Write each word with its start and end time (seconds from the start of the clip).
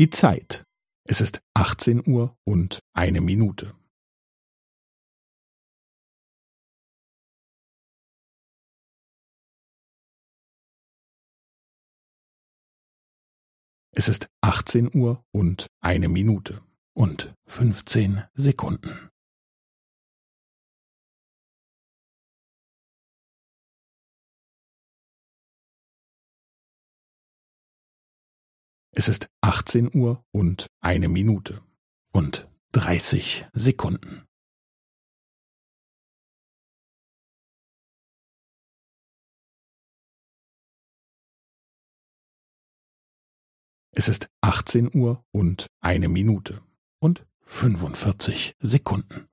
Die 0.00 0.08
Zeit. 0.08 0.64
Es 1.04 1.20
ist 1.20 1.42
achtzehn 1.52 2.02
Uhr 2.08 2.34
und 2.44 2.80
eine 2.94 3.20
Minute. 3.20 3.74
Es 13.92 14.08
ist 14.08 14.30
achtzehn 14.40 14.90
Uhr 14.94 15.22
und 15.32 15.66
eine 15.82 16.08
Minute 16.08 16.64
und 16.94 17.34
fünfzehn 17.46 18.24
Sekunden. 18.32 19.09
Es 29.00 29.08
ist 29.08 29.30
achtzehn 29.40 29.90
Uhr 29.94 30.22
und 30.30 30.66
eine 30.82 31.08
Minute 31.08 31.62
und 32.12 32.46
dreißig 32.72 33.46
Sekunden. 33.54 34.28
Es 43.92 44.10
ist 44.10 44.28
achtzehn 44.42 44.94
Uhr 44.94 45.24
und 45.32 45.68
eine 45.80 46.10
Minute 46.10 46.62
und 46.98 47.26
fünfundvierzig 47.46 48.54
Sekunden. 48.60 49.29